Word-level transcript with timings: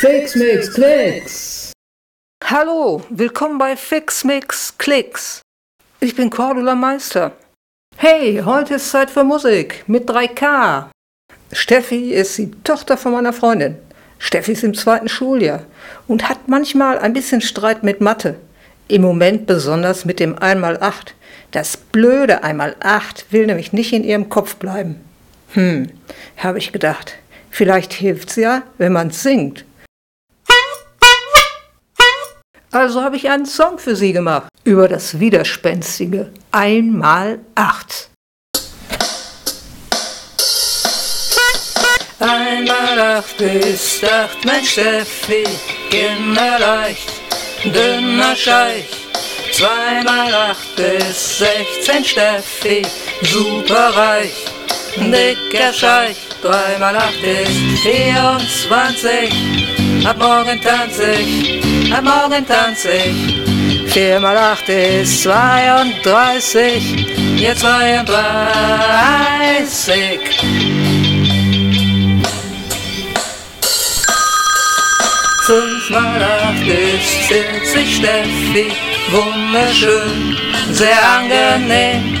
Fix 0.00 0.34
Mix 0.34 0.72
Klicks. 0.72 1.72
Hallo, 2.44 3.02
willkommen 3.10 3.58
bei 3.58 3.76
Fix 3.76 4.24
Mix 4.24 4.76
Klicks. 4.78 5.42
Ich 6.00 6.16
bin 6.16 6.30
Cordula 6.30 6.74
Meister. 6.74 7.32
Hey, 7.96 8.42
heute 8.44 8.74
ist 8.74 8.90
Zeit 8.90 9.10
für 9.10 9.22
Musik 9.22 9.84
mit 9.86 10.10
3K. 10.10 10.88
Steffi 11.52 12.12
ist 12.12 12.36
die 12.38 12.50
Tochter 12.64 12.96
von 12.96 13.12
meiner 13.12 13.32
Freundin. 13.32 13.76
Steffi 14.18 14.52
ist 14.52 14.64
im 14.64 14.74
zweiten 14.74 15.08
Schuljahr 15.08 15.62
und 16.08 16.28
hat 16.28 16.48
manchmal 16.48 16.98
ein 16.98 17.12
bisschen 17.12 17.40
Streit 17.40 17.84
mit 17.84 18.00
Mathe. 18.00 18.40
Im 18.88 19.02
Moment 19.02 19.46
besonders 19.46 20.04
mit 20.04 20.18
dem 20.18 20.34
1x8. 20.34 21.12
Das 21.52 21.76
blöde 21.76 22.42
1x8 22.42 23.26
will 23.30 23.46
nämlich 23.46 23.72
nicht 23.72 23.92
in 23.92 24.02
ihrem 24.02 24.28
Kopf 24.28 24.56
bleiben. 24.56 25.07
Hm, 25.52 25.90
habe 26.36 26.58
ich 26.58 26.72
gedacht. 26.72 27.14
Vielleicht 27.50 27.92
hilft's 27.92 28.36
ja, 28.36 28.62
wenn 28.76 28.92
man 28.92 29.10
singt. 29.10 29.64
Also 32.70 33.02
habe 33.02 33.16
ich 33.16 33.30
einen 33.30 33.46
Song 33.46 33.78
für 33.78 33.96
sie 33.96 34.12
gemacht 34.12 34.48
über 34.64 34.88
das 34.88 35.18
widerspenstige 35.18 36.30
Einmal 36.52 37.38
acht. 37.54 38.10
Einmal 42.20 43.00
acht 43.00 43.40
ist 43.40 44.04
acht, 44.04 44.44
mein 44.44 44.64
Steffi, 44.64 45.44
kinderleicht, 45.88 47.08
dünner 47.64 48.36
Scheich. 48.36 48.90
Zweimal 49.52 50.34
acht 50.34 50.78
ist 50.78 51.38
sechzehn, 51.38 52.04
Steffi, 52.04 52.82
superreich, 53.22 54.44
dicker 54.96 55.72
Scheich. 55.72 56.16
Dreimal 56.42 56.96
acht 56.96 57.22
ist 57.22 57.80
vierundzwanzig, 57.82 59.32
ab 60.06 60.18
morgen 60.18 60.60
tanz 60.60 60.98
ich, 61.00 61.62
ab 61.92 62.04
morgen 62.04 62.46
tanz 62.46 62.84
ich. 62.84 63.36
Vier 63.92 64.20
mal 64.20 64.36
acht 64.36 64.68
ist 64.68 65.22
zweiunddreißig, 65.22 67.06
jetzt 67.36 67.60
zweiunddreißig. 67.60 70.20
Fünf 75.46 75.90
mal 75.90 76.22
acht 76.22 76.66
ist 76.66 77.26
vierzig, 77.26 77.96
Steffi, 77.96 78.72
wunderschön, 79.10 80.36
sehr 80.70 81.02
angenehm 81.16 82.20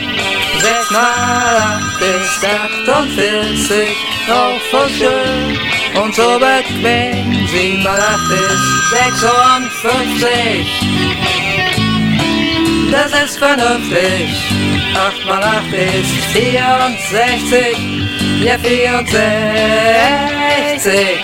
sechs 0.60 0.90
Mal 0.90 1.80
ist 2.00 2.44
48 2.44 4.08
auch 4.30 4.60
voll 4.70 4.88
schön 4.90 5.58
und 6.02 6.14
so 6.14 6.38
bequem. 6.38 7.48
Sieben 7.48 7.82
mal 7.82 7.98
acht 8.00 8.30
ist 8.30 8.90
56. 8.90 10.68
Das 12.90 13.12
ist 13.24 13.38
vernünftig. 13.38 14.28
8 14.94 15.24
mal 15.26 15.42
8 15.42 15.72
ist 15.72 16.24
64. 16.32 17.76
Ja, 18.42 18.58
64. 18.58 21.18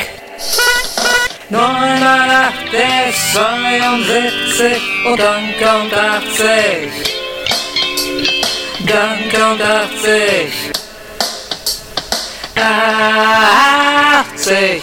9 1.51 2.01
mal 2.01 2.31
8 2.31 2.73
ist 3.09 3.35
72 3.35 4.83
und 5.07 5.19
dann 5.19 5.55
kommt 5.59 5.95
80. 5.95 7.15
Gang 8.83 9.31
Gang 9.31 9.61
80. 9.61 10.73
80. 12.57 14.83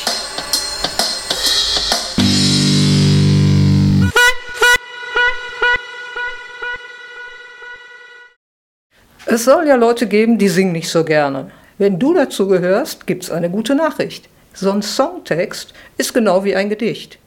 Es 9.26 9.44
soll 9.44 9.68
ja 9.68 9.76
Leute 9.76 10.08
geben, 10.08 10.38
die 10.38 10.48
singen 10.48 10.72
nicht 10.72 10.90
so 10.90 11.04
gerne. 11.04 11.52
Wenn 11.78 12.00
du 12.00 12.14
dazu 12.14 12.48
gehörst, 12.48 13.06
gibt's 13.06 13.30
eine 13.30 13.50
gute 13.50 13.76
Nachricht. 13.76 14.30
So 14.54 14.72
ein 14.72 14.82
Songtext 14.82 15.74
ist 15.98 16.14
genau 16.14 16.46
wie 16.46 16.56
ein 16.56 16.70
Gedicht. 16.70 17.20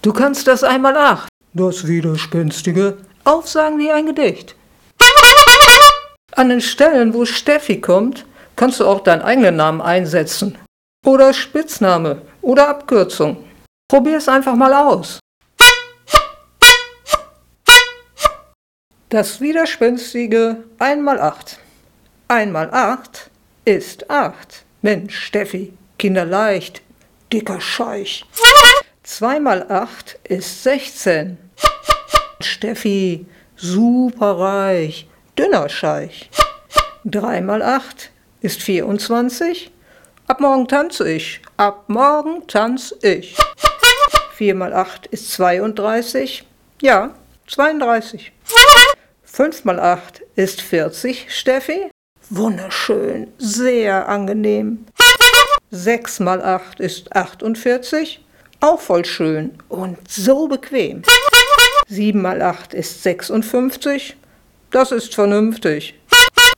Du 0.00 0.14
kannst 0.14 0.46
das 0.46 0.64
einmal 0.64 0.96
acht, 0.96 1.28
das 1.52 1.86
Widerspenstige, 1.86 2.96
aufsagen 3.24 3.78
wie 3.78 3.92
ein 3.92 4.06
Gedicht. 4.06 4.56
An 6.34 6.48
den 6.48 6.62
Stellen, 6.62 7.12
wo 7.12 7.26
Steffi 7.26 7.80
kommt, 7.80 8.24
kannst 8.56 8.80
du 8.80 8.86
auch 8.86 9.00
deinen 9.00 9.20
eigenen 9.20 9.56
Namen 9.56 9.82
einsetzen. 9.82 10.56
Oder 11.04 11.34
Spitzname 11.34 12.22
oder 12.40 12.68
Abkürzung. 12.68 13.44
Probier 13.88 14.16
es 14.16 14.28
einfach 14.28 14.54
mal 14.54 14.72
aus. 14.72 15.20
Das 19.10 19.42
widerspenstige 19.42 20.64
1 20.78 21.02
mal 21.02 21.20
8. 21.20 21.58
1 22.28 22.50
mal 22.50 22.70
8 22.72 23.30
ist 23.66 24.08
8. 24.08 24.64
Mensch, 24.80 25.14
Steffi, 25.14 25.74
kinderleicht, 25.98 26.80
dicker 27.30 27.60
Scheich. 27.60 28.24
2 29.02 29.40
mal 29.40 29.70
8 29.70 30.18
ist 30.24 30.62
16. 30.62 31.36
Steffi, 32.40 33.26
superreich, 33.56 35.08
dünner 35.38 35.68
Scheich. 35.68 36.30
3 37.04 37.40
mal 37.40 37.62
8 37.62 38.10
ist 38.40 38.62
24. 38.62 39.72
Ab 40.26 40.40
morgen 40.40 40.68
tanze 40.68 41.10
ich. 41.10 41.40
Ab 41.56 41.84
morgen 41.88 42.46
tanze 42.46 42.96
ich. 43.02 43.36
4 44.34 44.54
mal 44.54 44.72
8 44.72 45.06
ist 45.06 45.30
32. 45.32 46.44
Ja, 46.80 47.14
32. 47.48 48.32
5 49.22 49.64
mal 49.64 49.80
8 49.80 50.22
ist 50.36 50.60
40, 50.60 51.26
Steffi. 51.28 51.90
Wunderschön, 52.30 53.32
sehr 53.38 54.08
angenehm. 54.08 54.86
6 55.70 56.20
mal 56.20 56.42
8 56.42 56.80
ist 56.80 57.14
48. 57.16 58.24
Auch 58.60 58.80
voll 58.80 59.04
schön 59.04 59.58
und 59.68 59.98
so 60.08 60.46
bequem. 60.48 61.02
7 61.88 62.20
mal 62.20 62.42
8 62.42 62.74
ist 62.74 63.02
56. 63.02 64.16
Das 64.72 64.90
ist 64.90 65.14
vernünftig. 65.14 66.00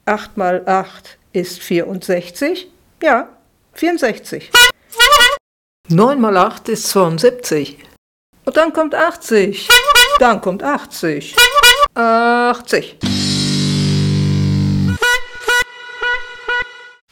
8 0.06 0.36
mal 0.36 0.62
8 0.66 1.18
ist 1.32 1.60
64. 1.60 2.68
Ja, 3.02 3.28
64. 3.72 4.52
9 5.88 6.20
mal 6.20 6.36
8 6.36 6.68
ist 6.68 6.88
72. 6.90 7.76
Und 8.44 8.56
dann 8.56 8.72
kommt 8.72 8.94
80. 8.94 9.68
Dann 10.20 10.40
kommt 10.40 10.62
80. 10.62 11.34
80. 11.96 12.98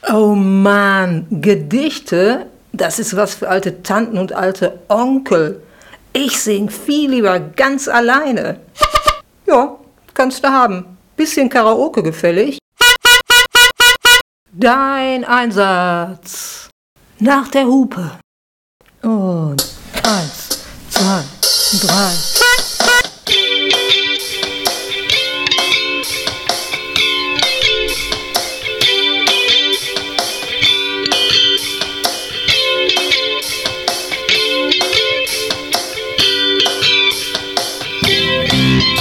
Oh 0.08 0.36
Mann, 0.36 1.26
Gedichte, 1.30 2.46
das 2.72 3.00
ist 3.00 3.16
was 3.16 3.34
für 3.34 3.48
alte 3.48 3.82
Tanten 3.82 4.18
und 4.18 4.34
alte 4.34 4.78
Onkel. 4.88 5.62
Ich 6.12 6.40
sing 6.40 6.70
viel 6.70 7.10
lieber 7.10 7.40
ganz 7.40 7.88
alleine. 7.88 8.60
Ja, 9.46 9.78
kannst 10.14 10.44
du 10.44 10.48
haben. 10.48 10.91
Bisschen 11.16 11.48
Karaoke 11.48 12.02
gefällig. 12.02 12.58
Dein 14.50 15.24
Einsatz. 15.24 16.68
Nach 17.18 17.48
der 17.48 17.66
Hupe. 17.66 18.18
Und 19.02 19.64
eins, 20.02 20.48
zwei, 20.90 21.22
drei. 21.80 22.12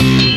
thank 0.02 0.31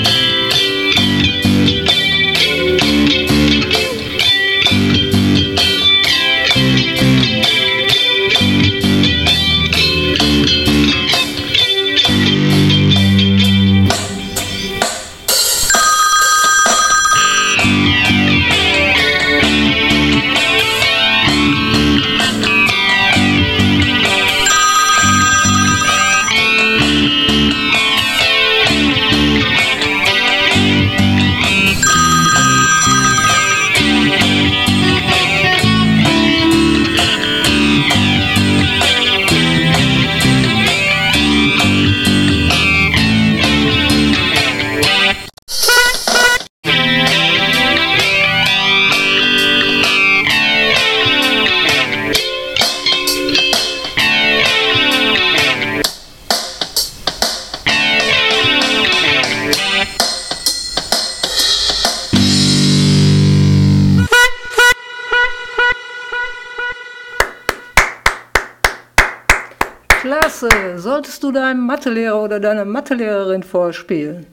Klasse! 70.48 70.78
Solltest 70.78 71.22
du 71.22 71.32
deinem 71.32 71.66
Mathelehrer 71.66 72.22
oder 72.22 72.40
deiner 72.40 72.64
Mathelehrerin 72.64 73.42
vorspielen. 73.42 74.26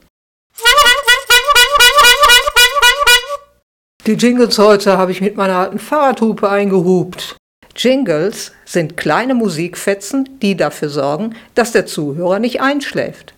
Die 4.05 4.13
Jingles 4.13 4.57
heute 4.57 4.97
habe 4.97 5.11
ich 5.11 5.21
mit 5.21 5.37
meiner 5.37 5.57
alten 5.57 5.79
Fahrradhupe 5.79 6.49
eingehupt. 6.49 7.37
Jingles 7.75 8.51
sind 8.65 8.97
kleine 8.97 9.35
Musikfetzen, 9.35 10.39
die 10.41 10.57
dafür 10.57 10.89
sorgen, 10.89 11.35
dass 11.55 11.71
der 11.71 11.85
Zuhörer 11.85 12.39
nicht 12.39 12.61
einschläft. 12.61 13.33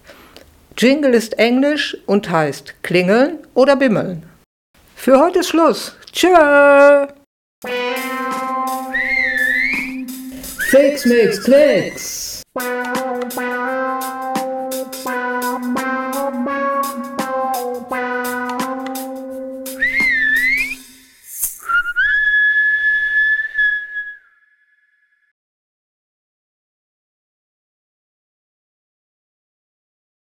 Jingle 0.77 1.13
ist 1.13 1.37
Englisch 1.37 1.97
und 2.07 2.29
heißt 2.29 2.81
klingeln 2.81 3.39
oder 3.53 3.75
bimmeln. 3.75 4.23
Für 4.95 5.19
heute 5.19 5.39
ist 5.39 5.49
Schluss. 5.49 5.95
Tschö! 6.11 7.07
Fix, 10.71 11.05
Mix, 11.05 11.43
Klicks. 11.43 12.22